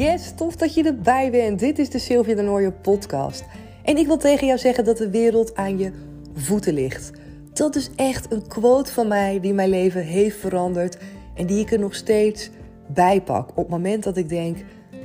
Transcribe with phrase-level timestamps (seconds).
[0.00, 1.58] Yes, tof dat je erbij bent.
[1.58, 3.44] Dit is de Sylvia de Nooijer podcast.
[3.84, 5.92] En ik wil tegen jou zeggen dat de wereld aan je
[6.34, 7.10] voeten ligt.
[7.52, 10.98] Dat is echt een quote van mij die mijn leven heeft veranderd
[11.34, 12.50] en die ik er nog steeds
[12.86, 13.50] bij pak.
[13.50, 14.58] Op het moment dat ik denk,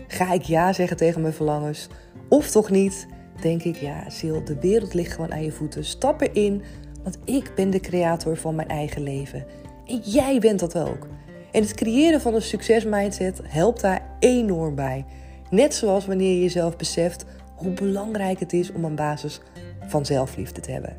[0.07, 1.87] ga ik ja zeggen tegen mijn verlangens
[2.29, 3.07] of toch niet?
[3.41, 5.85] Denk ik, ja, Sil, de wereld ligt gewoon aan je voeten.
[5.85, 6.61] Stap erin,
[7.03, 9.45] want ik ben de creator van mijn eigen leven.
[9.85, 11.07] En jij bent dat ook.
[11.55, 15.05] En het creëren van een succesmindset helpt daar enorm bij.
[15.49, 19.41] Net zoals wanneer je jezelf beseft hoe belangrijk het is om een basis
[19.87, 20.97] van zelfliefde te hebben.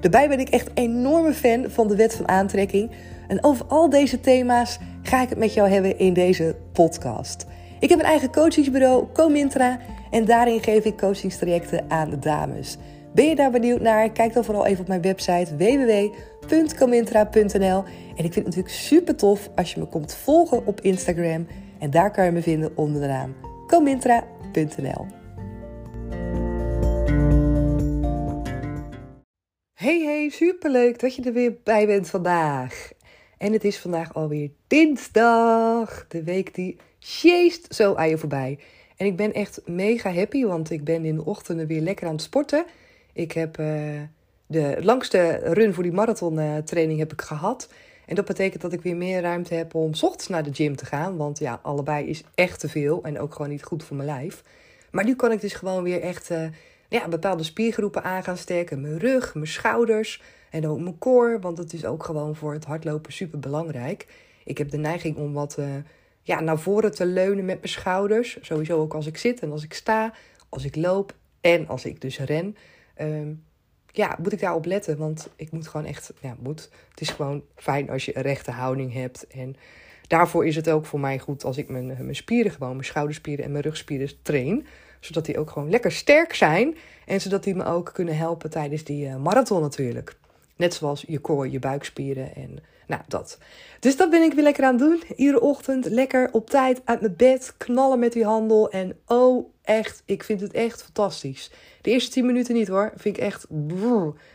[0.00, 2.90] Daarbij ben ik echt enorme fan van de wet van aantrekking.
[3.28, 7.46] En over al deze thema's ga ik het met jou hebben in deze podcast.
[7.80, 9.78] Ik heb een eigen coachingsbureau, Comintra,
[10.10, 12.76] en daarin geef ik coachingstrajecten aan de dames.
[13.14, 14.10] Ben je daar benieuwd naar?
[14.10, 17.84] Kijk dan vooral even op mijn website www.comintra.nl.
[18.16, 21.46] En ik vind het natuurlijk super tof als je me komt volgen op Instagram.
[21.78, 23.34] En daar kan je me vinden onder de naam
[23.66, 25.06] comintra.nl.
[29.74, 32.90] Hey hey, superleuk dat je er weer bij bent vandaag.
[33.38, 36.04] En het is vandaag alweer dinsdag.
[36.08, 38.58] De week die sjeest zo aan je voorbij.
[38.96, 42.12] En ik ben echt mega happy, want ik ben in de ochtenden weer lekker aan
[42.12, 42.64] het sporten.
[43.12, 44.00] Ik heb uh,
[44.46, 47.68] de langste run voor die marathontraining heb ik gehad.
[48.06, 50.86] En dat betekent dat ik weer meer ruimte heb om ochtends naar de gym te
[50.86, 51.16] gaan.
[51.16, 54.42] Want ja, allebei is echt te veel en ook gewoon niet goed voor mijn lijf.
[54.90, 56.44] Maar nu kan ik dus gewoon weer echt uh,
[56.88, 58.80] ja, bepaalde spiergroepen aan gaan sterken.
[58.80, 61.38] Mijn rug, mijn schouders en ook mijn core.
[61.38, 64.06] Want dat is ook gewoon voor het hardlopen super belangrijk.
[64.44, 65.58] Ik heb de neiging om wat
[66.22, 68.38] ja, naar voren te leunen met mijn schouders.
[68.40, 70.12] Sowieso ook als ik zit en als ik sta,
[70.48, 72.56] als ik loop en als ik dus ren.
[73.00, 73.44] Um,
[73.92, 74.98] ja, moet ik daarop letten?
[74.98, 76.70] Want ik moet gewoon echt, ja, moet.
[76.90, 79.26] Het is gewoon fijn als je een rechte houding hebt.
[79.26, 79.56] En
[80.06, 83.44] daarvoor is het ook voor mij goed als ik mijn, mijn spieren, gewoon mijn schouderspieren
[83.44, 84.66] en mijn rugspieren train.
[85.00, 86.76] Zodat die ook gewoon lekker sterk zijn.
[87.06, 90.16] En zodat die me ook kunnen helpen tijdens die uh, marathon natuurlijk.
[90.56, 93.38] Net zoals je core, je buikspieren en nou, dat.
[93.80, 95.02] Dus dat ben ik weer lekker aan het doen.
[95.16, 98.70] Iedere ochtend lekker op tijd uit mijn bed, knallen met die handel.
[98.70, 101.50] En oh, echt, ik vind het echt fantastisch.
[101.80, 102.92] De eerste 10 minuten niet hoor.
[102.96, 103.46] Vind ik echt.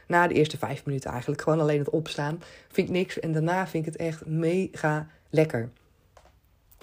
[0.08, 1.42] Na de eerste 5 minuten eigenlijk.
[1.42, 2.42] Gewoon alleen het opstaan.
[2.72, 3.20] Vind ik niks.
[3.20, 5.70] En daarna vind ik het echt mega lekker.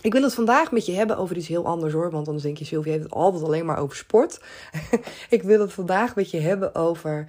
[0.01, 2.11] Ik wil het vandaag met je hebben over iets heel anders hoor.
[2.11, 4.41] Want anders denk je, Sylvie heeft het altijd alleen maar over sport.
[5.29, 7.29] ik wil het vandaag met je hebben over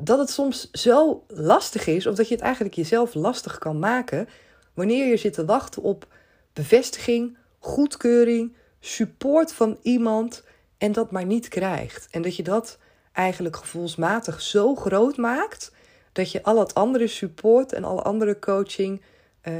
[0.00, 4.28] dat het soms zo lastig is, of dat je het eigenlijk jezelf lastig kan maken,
[4.74, 6.06] wanneer je zit te wachten op
[6.52, 10.44] bevestiging, goedkeuring, support van iemand
[10.78, 12.08] en dat maar niet krijgt.
[12.10, 12.78] En dat je dat
[13.12, 15.72] eigenlijk gevoelsmatig zo groot maakt
[16.12, 19.02] dat je al het andere support en alle andere coaching
[19.40, 19.54] eh,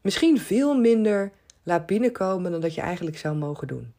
[0.00, 1.32] misschien veel minder
[1.62, 3.94] laat binnenkomen dan dat je eigenlijk zou mogen doen.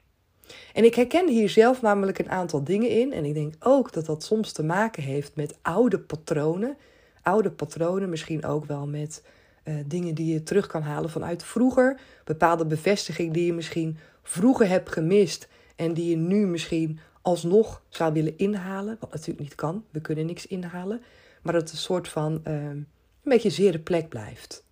[0.74, 3.14] En ik herken hier zelf namelijk een aantal dingen in.
[3.14, 6.78] En ik denk ook dat dat soms te maken heeft met oude patronen.
[7.22, 9.24] Oude patronen, misschien ook wel met
[9.64, 12.00] uh, dingen die je terug kan halen vanuit vroeger.
[12.24, 15.48] Bepaalde bevestiging die je misschien vroeger hebt gemist.
[15.76, 18.98] En die je nu misschien alsnog zou willen inhalen.
[19.00, 19.84] Wat natuurlijk niet kan.
[19.92, 21.02] We kunnen niks inhalen.
[21.42, 22.88] Maar dat het een soort van uh, een
[23.24, 24.64] beetje zere plek blijft.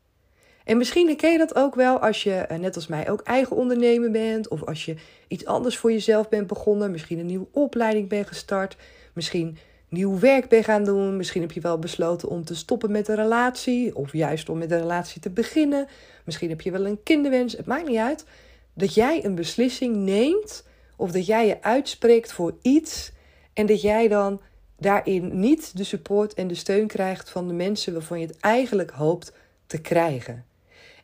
[0.67, 3.55] En misschien herken je dat ook wel als je, eh, net als mij, ook eigen
[3.55, 4.47] ondernemer bent.
[4.47, 4.95] Of als je
[5.27, 6.91] iets anders voor jezelf bent begonnen.
[6.91, 8.77] Misschien een nieuwe opleiding bent gestart.
[9.13, 9.57] Misschien
[9.89, 11.17] nieuw werk bent gaan doen.
[11.17, 13.95] Misschien heb je wel besloten om te stoppen met een relatie.
[13.95, 15.87] Of juist om met een relatie te beginnen.
[16.25, 17.57] Misschien heb je wel een kinderwens.
[17.57, 18.25] Het maakt niet uit.
[18.73, 20.65] Dat jij een beslissing neemt.
[20.95, 23.11] Of dat jij je uitspreekt voor iets.
[23.53, 24.41] En dat jij dan
[24.77, 28.91] daarin niet de support en de steun krijgt van de mensen waarvan je het eigenlijk
[28.91, 29.33] hoopt
[29.67, 30.45] te krijgen.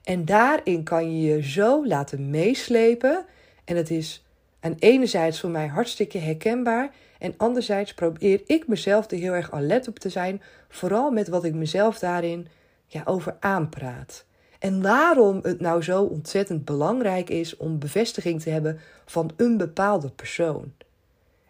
[0.03, 3.25] En daarin kan je je zo laten meeslepen.
[3.65, 4.23] En het is
[4.59, 6.91] aan enerzijds voor mij hartstikke herkenbaar.
[7.19, 10.41] En anderzijds probeer ik mezelf er heel erg alert op te zijn.
[10.69, 12.47] Vooral met wat ik mezelf daarin
[12.87, 14.25] ja, over aanpraat.
[14.59, 20.09] En waarom het nou zo ontzettend belangrijk is om bevestiging te hebben van een bepaalde
[20.09, 20.73] persoon.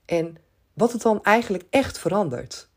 [0.06, 0.38] En
[0.74, 2.68] wat het dan eigenlijk echt verandert.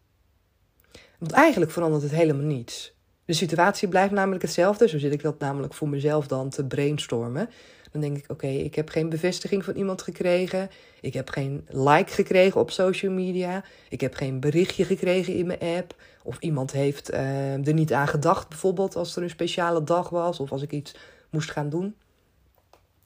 [1.19, 2.96] Want eigenlijk verandert het helemaal niets.
[3.27, 4.89] De situatie blijft namelijk hetzelfde.
[4.89, 7.51] Zo zit ik dat namelijk voor mezelf dan te brainstormen.
[7.93, 10.71] Dan denk ik: oké, ik heb geen bevestiging van iemand gekregen.
[11.01, 13.65] Ik heb geen like gekregen op social media.
[13.89, 15.95] Ik heb geen berichtje gekregen in mijn app.
[16.23, 20.41] Of iemand heeft uh, er niet aan gedacht, bijvoorbeeld als er een speciale dag was
[20.41, 20.95] of als ik iets
[21.31, 21.95] moest gaan doen.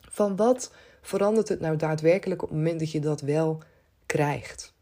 [0.00, 3.62] Van wat verandert het nou daadwerkelijk op het moment dat je dat wel
[4.06, 4.72] krijgt?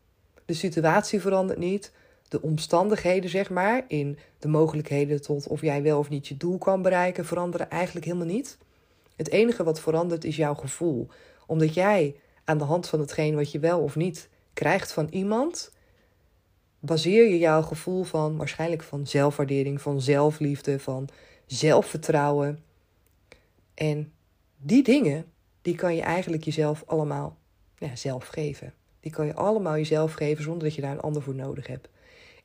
[0.44, 1.93] De situatie verandert niet
[2.28, 6.58] de omstandigheden, zeg maar, in de mogelijkheden tot of jij wel of niet je doel
[6.58, 8.58] kan bereiken, veranderen eigenlijk helemaal niet.
[9.16, 11.08] Het enige wat verandert is jouw gevoel.
[11.46, 15.72] omdat jij aan de hand van hetgeen wat je wel of niet krijgt van iemand,
[16.78, 21.08] baseer je jouw gevoel van waarschijnlijk van zelfwaardering, van zelfliefde, van
[21.46, 22.62] zelfvertrouwen.
[23.74, 24.12] En
[24.56, 25.32] die dingen,
[25.62, 27.36] die kan je eigenlijk jezelf allemaal
[27.78, 28.74] ja, zelf geven.
[29.00, 31.88] Die kan je allemaal jezelf geven zonder dat je daar een ander voor nodig hebt.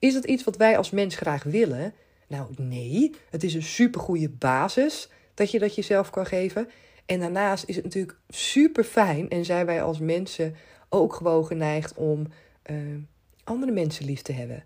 [0.03, 1.93] Is dat iets wat wij als mens graag willen?
[2.27, 3.11] Nou, nee.
[3.29, 6.69] Het is een supergoeie basis dat je dat jezelf kan geven.
[7.05, 10.55] En daarnaast is het natuurlijk super fijn en zijn wij als mensen
[10.89, 12.27] ook gewoon geneigd om
[12.71, 12.77] uh,
[13.43, 14.63] andere mensen lief te hebben.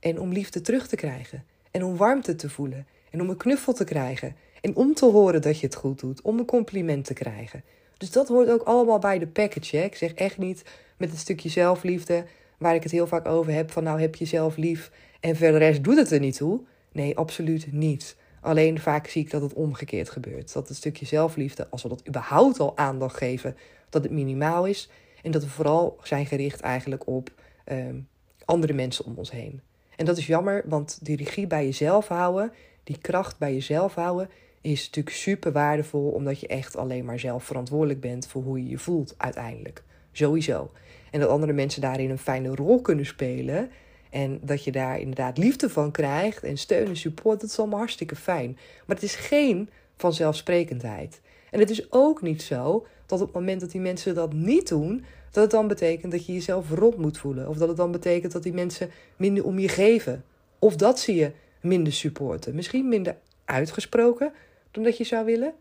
[0.00, 1.44] En om liefde terug te krijgen.
[1.70, 2.86] En om warmte te voelen.
[3.10, 4.36] En om een knuffel te krijgen.
[4.60, 6.22] En om te horen dat je het goed doet.
[6.22, 7.64] Om een compliment te krijgen.
[7.96, 9.84] Dus dat hoort ook allemaal bij de package.
[9.84, 10.62] Ik zeg echt niet
[10.96, 12.24] met het stukje zelfliefde,
[12.58, 14.90] waar ik het heel vaak over heb, van nou heb je zelf lief
[15.20, 16.60] en verder rest doet het er niet toe.
[16.92, 18.16] Nee, absoluut niet.
[18.40, 20.52] Alleen vaak zie ik dat het omgekeerd gebeurt.
[20.52, 23.56] Dat het stukje zelfliefde, als we dat überhaupt al aandacht geven,
[23.90, 24.90] dat het minimaal is.
[25.22, 27.30] En dat we vooral zijn gericht eigenlijk op
[27.64, 27.96] ehm,
[28.44, 29.60] andere mensen om ons heen.
[29.96, 32.52] En dat is jammer, want die regie bij jezelf houden,
[32.84, 37.44] die kracht bij jezelf houden, is natuurlijk super waardevol, omdat je echt alleen maar zelf
[37.44, 39.82] verantwoordelijk bent voor hoe je je voelt uiteindelijk.
[40.12, 40.70] Sowieso.
[41.10, 43.70] En dat andere mensen daarin een fijne rol kunnen spelen.
[44.10, 47.78] En dat je daar inderdaad liefde van krijgt en steun en support, dat is allemaal
[47.78, 48.58] hartstikke fijn.
[48.86, 51.20] Maar het is geen vanzelfsprekendheid.
[51.50, 54.68] En het is ook niet zo dat op het moment dat die mensen dat niet
[54.68, 57.48] doen, dat het dan betekent dat je jezelf rot moet voelen.
[57.48, 60.24] Of dat het dan betekent dat die mensen minder om je geven.
[60.58, 62.54] Of dat ze je minder supporten.
[62.54, 64.32] Misschien minder uitgesproken
[64.70, 65.54] dan dat je zou willen.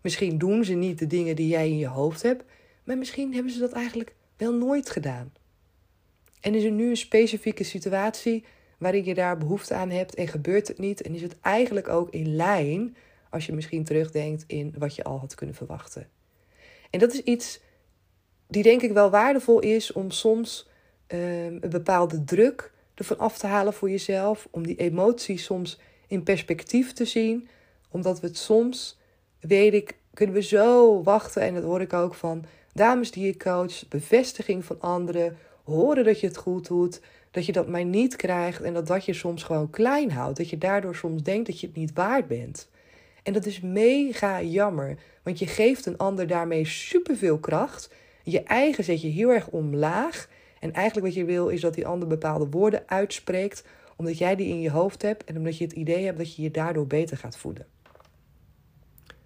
[0.00, 2.44] Misschien doen ze niet de dingen die jij in je hoofd hebt.
[2.84, 4.14] Maar misschien hebben ze dat eigenlijk
[4.44, 5.32] wel nooit gedaan.
[6.40, 8.44] En is er nu een specifieke situatie
[8.78, 11.02] waarin je daar behoefte aan hebt en gebeurt het niet?
[11.02, 12.96] En is het eigenlijk ook in lijn
[13.30, 16.08] als je misschien terugdenkt in wat je al had kunnen verwachten?
[16.90, 17.60] En dat is iets
[18.48, 20.68] die denk ik wel waardevol is om soms
[21.08, 21.18] um,
[21.60, 24.48] een bepaalde druk ervan af te halen voor jezelf.
[24.50, 27.48] Om die emoties soms in perspectief te zien.
[27.90, 28.98] Omdat we het soms,
[29.40, 31.42] weet ik, kunnen we zo wachten.
[31.42, 36.20] En dat hoor ik ook van dames die je coach, bevestiging van anderen, horen dat
[36.20, 37.00] je het goed doet,
[37.30, 40.50] dat je dat maar niet krijgt en dat dat je soms gewoon klein houdt, dat
[40.50, 42.68] je daardoor soms denkt dat je het niet waard bent.
[43.22, 47.90] En dat is mega jammer, want je geeft een ander daarmee superveel kracht.
[48.22, 50.28] Je eigen zet je heel erg omlaag.
[50.60, 53.64] En eigenlijk wat je wil is dat die ander bepaalde woorden uitspreekt,
[53.96, 56.42] omdat jij die in je hoofd hebt en omdat je het idee hebt dat je
[56.42, 57.66] je daardoor beter gaat voelen.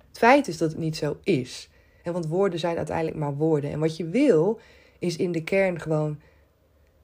[0.09, 1.69] Het feit is dat het niet zo is
[2.03, 3.71] want woorden zijn uiteindelijk maar woorden.
[3.71, 4.61] En wat je wil,
[4.99, 6.19] is in de kern gewoon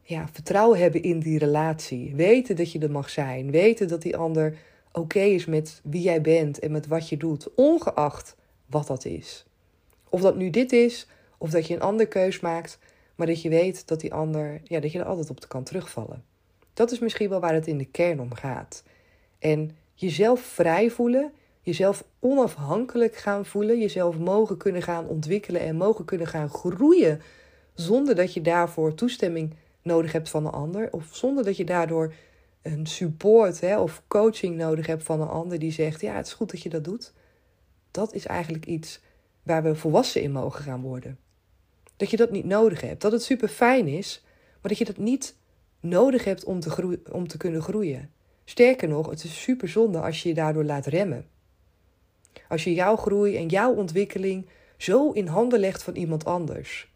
[0.02, 2.14] ja, vertrouwen hebben in die relatie.
[2.14, 3.50] Weten dat je er mag zijn.
[3.50, 4.56] Weten dat die ander
[4.92, 8.36] oké is met wie jij bent en met wat je doet, ongeacht
[8.66, 9.46] wat dat is.
[10.08, 11.08] Of dat nu dit is,
[11.38, 12.78] of dat je een andere keus maakt,
[13.14, 16.24] maar dat je weet dat die ander, ja, dat je er altijd op kan terugvallen.
[16.74, 18.82] Dat is misschien wel waar het in de kern om gaat.
[19.38, 21.32] En jezelf vrij voelen
[21.64, 27.20] jezelf onafhankelijk gaan voelen, jezelf mogen kunnen gaan ontwikkelen en mogen kunnen gaan groeien,
[27.74, 32.12] zonder dat je daarvoor toestemming nodig hebt van een ander, of zonder dat je daardoor
[32.62, 36.32] een support hè, of coaching nodig hebt van een ander die zegt: Ja, het is
[36.32, 37.12] goed dat je dat doet.
[37.90, 39.00] Dat is eigenlijk iets
[39.42, 41.18] waar we volwassen in mogen gaan worden.
[41.96, 43.00] Dat je dat niet nodig hebt.
[43.00, 44.22] Dat het super fijn is,
[44.60, 45.36] maar dat je dat niet
[45.80, 48.10] nodig hebt om te, om te kunnen groeien.
[48.44, 51.26] Sterker nog, het is super zonde als je je daardoor laat remmen.
[52.48, 56.88] Als je jouw groei en jouw ontwikkeling zo in handen legt van iemand anders.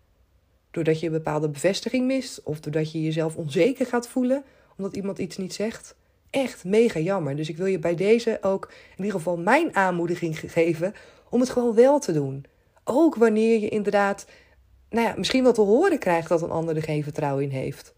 [0.70, 4.44] Doordat je een bepaalde bevestiging mist of doordat je jezelf onzeker gaat voelen
[4.76, 5.94] omdat iemand iets niet zegt.
[6.30, 7.36] Echt mega jammer.
[7.36, 10.94] Dus ik wil je bij deze ook in ieder geval mijn aanmoediging geven
[11.30, 12.44] om het gewoon wel te doen.
[12.84, 14.26] Ook wanneer je inderdaad,
[14.90, 17.94] nou ja, misschien wel te horen krijgt dat een ander er geen vertrouwen in heeft.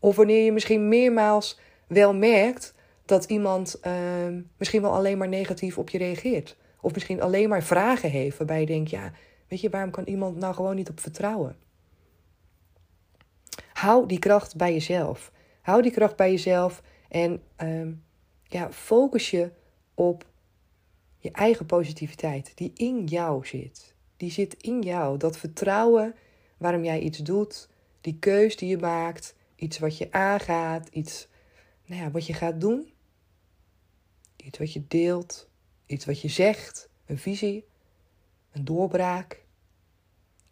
[0.00, 2.74] Of wanneer je misschien meermaals wel merkt
[3.06, 3.92] dat iemand uh,
[4.56, 6.56] misschien wel alleen maar negatief op je reageert.
[6.80, 9.12] Of misschien alleen maar vragen heeft waarbij je denkt, ja,
[9.48, 11.56] weet je, waarom kan iemand nou gewoon niet op vertrouwen?
[13.72, 15.32] Hou die kracht bij jezelf.
[15.62, 17.92] Hou die kracht bij jezelf en uh,
[18.42, 19.50] ja, focus je
[19.94, 20.24] op
[21.18, 23.94] je eigen positiviteit die in jou zit.
[24.16, 25.16] Die zit in jou.
[25.16, 26.14] Dat vertrouwen
[26.56, 27.68] waarom jij iets doet,
[28.00, 31.28] die keus die je maakt, iets wat je aangaat, iets
[31.86, 32.90] nou ja, wat je gaat doen.
[34.46, 35.48] Iets wat je deelt,
[35.86, 37.64] iets wat je zegt, een visie,
[38.52, 39.44] een doorbraak.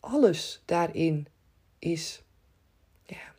[0.00, 1.26] Alles daarin
[1.78, 2.22] is,
[3.06, 3.34] ja,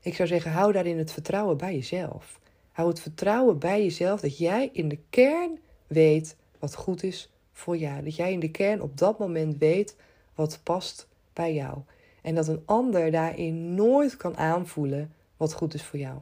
[0.00, 2.40] ik zou zeggen, hou daarin het vertrouwen bij jezelf.
[2.72, 7.76] Hou het vertrouwen bij jezelf dat jij in de kern weet wat goed is voor
[7.76, 8.02] jou.
[8.02, 9.96] Dat jij in de kern op dat moment weet
[10.34, 11.78] wat past bij jou.
[12.22, 16.18] En dat een ander daarin nooit kan aanvoelen wat goed is voor jou.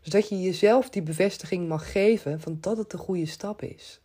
[0.00, 4.00] Dus dat je jezelf die bevestiging mag geven van dat het de goede stap is.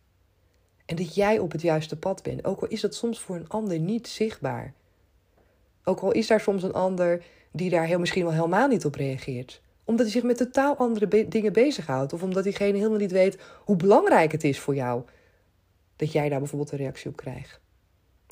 [0.84, 2.44] En dat jij op het juiste pad bent.
[2.44, 4.74] Ook al is dat soms voor een ander niet zichtbaar.
[5.84, 8.94] Ook al is daar soms een ander die daar heel, misschien wel helemaal niet op
[8.94, 9.62] reageert.
[9.84, 12.12] Omdat hij zich met totaal andere dingen bezighoudt.
[12.12, 15.02] Of omdat diegene helemaal niet weet hoe belangrijk het is voor jou.
[15.96, 17.60] Dat jij daar bijvoorbeeld een reactie op krijgt.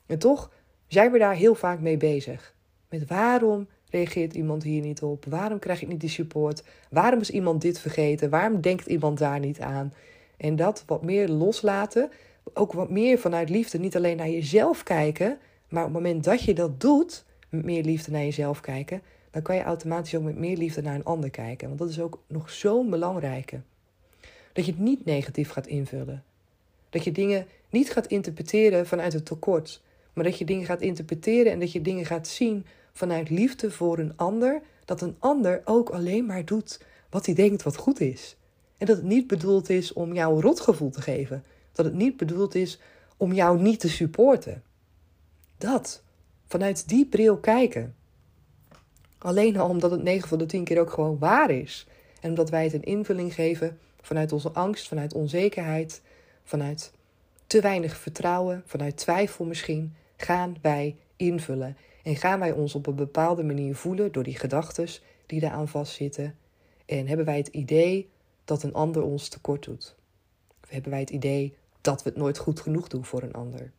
[0.06, 0.50] En toch
[0.86, 2.54] zijn we daar heel vaak mee bezig.
[2.88, 5.24] Met waarom reageert iemand hier niet op?
[5.24, 6.62] Waarom krijg ik niet die support?
[6.90, 8.30] Waarom is iemand dit vergeten?
[8.30, 9.92] Waarom denkt iemand daar niet aan?
[10.36, 12.10] En dat wat meer loslaten,
[12.54, 16.42] ook wat meer vanuit liefde, niet alleen naar jezelf kijken, maar op het moment dat
[16.42, 20.38] je dat doet, met meer liefde naar jezelf kijken, dan kan je automatisch ook met
[20.38, 21.66] meer liefde naar een ander kijken.
[21.66, 23.60] Want dat is ook nog zo'n belangrijke.
[24.52, 26.24] Dat je het niet negatief gaat invullen.
[26.90, 29.82] Dat je dingen niet gaat interpreteren vanuit het tekort,
[30.12, 33.98] maar dat je dingen gaat interpreteren en dat je dingen gaat zien vanuit liefde voor
[33.98, 36.80] een ander, dat een ander ook alleen maar doet
[37.10, 38.36] wat hij denkt wat goed is.
[38.78, 41.44] En dat het niet bedoeld is om jou een rotgevoel te geven.
[41.72, 42.80] Dat het niet bedoeld is
[43.16, 44.62] om jou niet te supporten.
[45.58, 46.02] Dat,
[46.46, 47.94] vanuit die bril kijken.
[49.18, 51.86] Alleen al omdat het 9 van de 10 keer ook gewoon waar is.
[52.20, 56.02] En omdat wij het een invulling geven vanuit onze angst, vanuit onzekerheid,
[56.44, 56.92] vanuit
[57.46, 61.76] te weinig vertrouwen, vanuit twijfel misschien, gaan wij invullen.
[62.02, 64.88] En gaan wij ons op een bepaalde manier voelen door die gedachten
[65.26, 66.36] die daaraan vastzitten.
[66.86, 68.10] En hebben wij het idee
[68.44, 69.94] dat een ander ons tekort doet.
[70.62, 73.72] Of hebben wij het idee dat we het nooit goed genoeg doen voor een ander.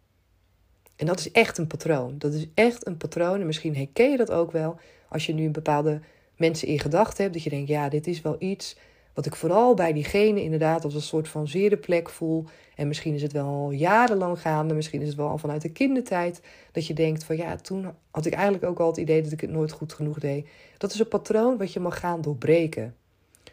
[0.95, 2.17] En dat is echt een patroon.
[2.17, 3.39] Dat is echt een patroon.
[3.39, 6.01] En misschien herken je dat ook wel als je nu een bepaalde
[6.35, 7.33] mensen in gedachten hebt.
[7.33, 8.75] Dat je denkt, ja, dit is wel iets
[9.13, 12.45] wat ik vooral bij diegene inderdaad als een soort van zere plek voel.
[12.75, 15.71] En misschien is het wel al jarenlang gaande, misschien is het wel al vanuit de
[15.71, 16.41] kindertijd.
[16.71, 19.41] Dat je denkt van ja, toen had ik eigenlijk ook al het idee dat ik
[19.41, 20.47] het nooit goed genoeg deed.
[20.77, 22.95] Dat is een patroon wat je mag gaan doorbreken.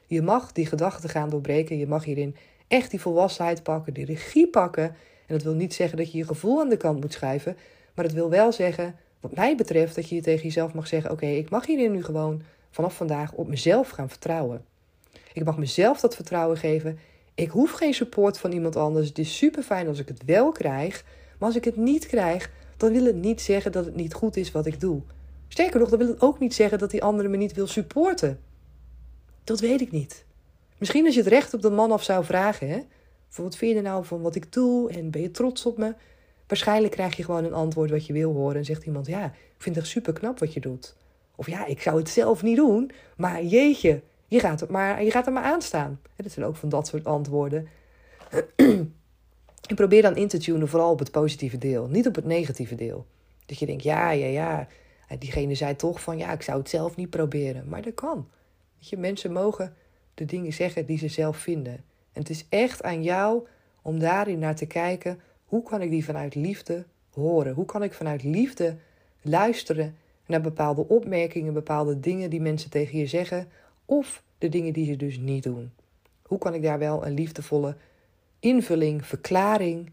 [0.06, 1.78] Je mag die gedachten gaan doorbreken.
[1.78, 2.36] Je mag hierin
[2.68, 4.84] echt die volwassenheid pakken, die regie pakken.
[5.26, 7.56] En dat wil niet zeggen dat je je gevoel aan de kant moet schuiven.
[7.94, 11.26] Maar het wil wel zeggen, wat mij betreft, dat je tegen jezelf mag zeggen: Oké,
[11.26, 14.64] ik mag hierin nu gewoon vanaf vandaag op mezelf gaan vertrouwen.
[15.38, 16.98] Ik mag mezelf dat vertrouwen geven.
[17.34, 19.08] Ik hoef geen support van iemand anders.
[19.08, 21.04] Het is super fijn als ik het wel krijg.
[21.38, 24.36] Maar als ik het niet krijg, dan wil het niet zeggen dat het niet goed
[24.36, 25.00] is wat ik doe.
[25.48, 28.40] Sterker nog, dan wil het ook niet zeggen dat die andere me niet wil supporten.
[29.44, 30.24] Dat weet ik niet.
[30.78, 32.80] Misschien als je het recht op de man af zou vragen, hè?
[33.36, 35.94] Wat vind je nou van wat ik doe en ben je trots op me?
[36.46, 39.62] Waarschijnlijk krijg je gewoon een antwoord wat je wil horen en zegt iemand: Ja, ik
[39.62, 40.96] vind het super knap wat je doet.
[41.36, 45.10] Of ja, ik zou het zelf niet doen, maar jeetje, je gaat, het maar, je
[45.10, 46.00] gaat er maar aan staan.
[46.16, 47.68] dat zijn ook van dat soort antwoorden.
[49.68, 52.74] en probeer dan in te tunen vooral op het positieve deel, niet op het negatieve
[52.74, 53.06] deel.
[53.46, 54.68] Dat je denkt, ja, ja, ja.
[55.18, 57.68] Diegene zei toch van, ja, ik zou het zelf niet proberen.
[57.68, 58.28] Maar dat kan.
[58.78, 59.74] Je, mensen mogen
[60.14, 61.72] de dingen zeggen die ze zelf vinden.
[62.12, 63.46] En het is echt aan jou
[63.82, 67.54] om daarin naar te kijken, hoe kan ik die vanuit liefde horen?
[67.54, 68.76] Hoe kan ik vanuit liefde
[69.22, 73.48] luisteren naar bepaalde opmerkingen, bepaalde dingen die mensen tegen je zeggen,
[73.88, 75.72] of de dingen die ze dus niet doen.
[76.22, 77.76] Hoe kan ik daar wel een liefdevolle
[78.40, 79.90] invulling, verklaring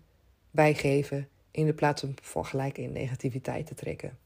[0.52, 4.18] bij geven in de plaats van gelijk in negativiteit te trekken?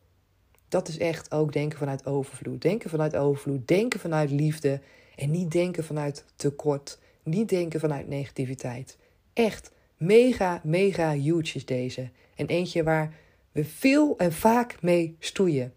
[0.68, 2.62] Dat is echt ook denken vanuit overvloed.
[2.62, 4.82] Denken vanuit overvloed, denken vanuit liefde
[5.16, 8.98] en niet denken vanuit tekort, niet denken vanuit negativiteit.
[9.34, 12.10] Echt mega, mega huge is deze.
[12.36, 13.14] En eentje waar
[13.52, 15.74] we veel en vaak mee stoeien.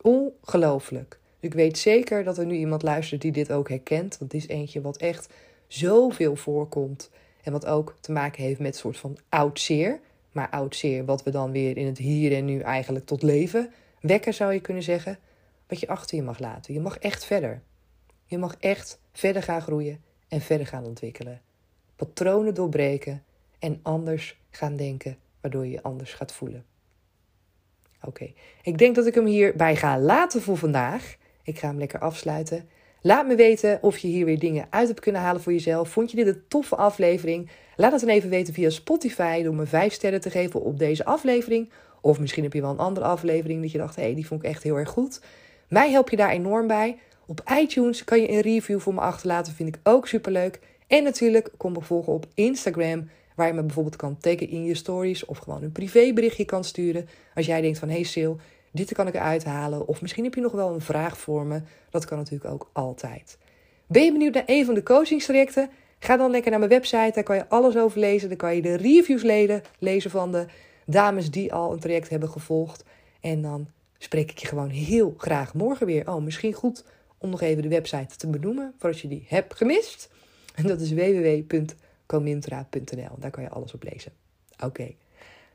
[0.00, 1.17] Ongelooflijk.
[1.40, 4.18] Ik weet zeker dat er nu iemand luistert die dit ook herkent.
[4.18, 5.28] Want het is eentje wat echt
[5.66, 7.10] zoveel voorkomt.
[7.42, 10.00] En wat ook te maken heeft met een soort van oud zeer.
[10.32, 13.72] Maar oud zeer wat we dan weer in het hier en nu eigenlijk tot leven
[14.00, 15.18] wekken, zou je kunnen zeggen.
[15.66, 16.74] Wat je achter je mag laten.
[16.74, 17.62] Je mag echt verder.
[18.24, 21.40] Je mag echt verder gaan groeien en verder gaan ontwikkelen.
[21.96, 23.24] Patronen doorbreken
[23.58, 26.64] en anders gaan denken, waardoor je je anders gaat voelen.
[28.02, 31.16] Oké, ik denk dat ik hem hierbij ga laten voor vandaag.
[31.48, 32.68] Ik ga hem lekker afsluiten.
[33.00, 35.88] Laat me weten of je hier weer dingen uit hebt kunnen halen voor jezelf.
[35.88, 37.50] Vond je dit een toffe aflevering?
[37.76, 41.04] Laat het dan even weten via Spotify door me 5 sterren te geven op deze
[41.04, 41.70] aflevering.
[42.00, 44.42] Of misschien heb je wel een andere aflevering dat je dacht, hé, hey, die vond
[44.42, 45.20] ik echt heel erg goed.
[45.68, 46.98] Mij help je daar enorm bij.
[47.26, 50.60] Op iTunes kan je een review voor me achterlaten, vind ik ook superleuk.
[50.86, 54.74] En natuurlijk kom me volgen op Instagram, waar je me bijvoorbeeld kan taggen in je
[54.74, 57.08] stories of gewoon een privéberichtje kan sturen.
[57.34, 58.34] Als jij denkt van, hey Sil,
[58.78, 59.86] dit kan ik eruit halen.
[59.86, 61.60] Of misschien heb je nog wel een vraag voor me.
[61.90, 63.38] Dat kan natuurlijk ook altijd.
[63.86, 65.70] Ben je benieuwd naar een van de coachingstrajecten?
[65.98, 67.10] Ga dan lekker naar mijn website.
[67.14, 68.28] Daar kan je alles over lezen.
[68.28, 69.22] Dan kan je de reviews
[69.78, 70.46] lezen van de
[70.86, 72.84] dames die al een traject hebben gevolgd.
[73.20, 73.68] En dan
[73.98, 76.08] spreek ik je gewoon heel graag morgen weer.
[76.08, 76.84] Oh, misschien goed
[77.18, 80.10] om nog even de website te benoemen voor als je die hebt gemist.
[80.54, 83.16] En dat is www.comintra.nl.
[83.18, 84.12] Daar kan je alles op lezen.
[84.64, 84.94] Oké.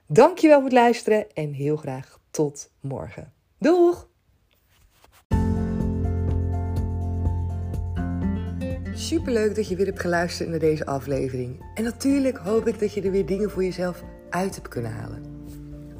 [0.07, 3.33] Dankjewel voor het luisteren en heel graag tot morgen.
[3.57, 4.07] Doeg!
[8.93, 11.65] Superleuk dat je weer hebt geluisterd naar deze aflevering.
[11.75, 15.23] En natuurlijk hoop ik dat je er weer dingen voor jezelf uit hebt kunnen halen.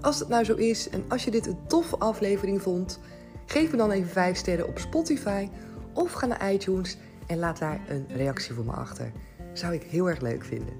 [0.01, 2.99] Als het nou zo is en als je dit een toffe aflevering vond,
[3.45, 5.49] geef me dan even 5 sterren op Spotify
[5.93, 6.97] of ga naar iTunes
[7.27, 9.11] en laat daar een reactie voor me achter.
[9.53, 10.73] Zou ik heel erg leuk vinden.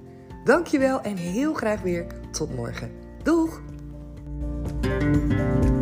[0.44, 2.90] Dankjewel en heel graag weer tot morgen.
[3.22, 3.73] Doeg!
[5.04, 5.73] Thank you.